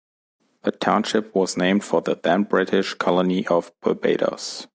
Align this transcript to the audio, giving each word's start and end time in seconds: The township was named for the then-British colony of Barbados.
The 0.63 0.71
township 0.71 1.35
was 1.35 1.55
named 1.57 1.83
for 1.83 2.01
the 2.01 2.15
then-British 2.15 2.95
colony 2.95 3.45
of 3.45 3.71
Barbados. 3.83 4.65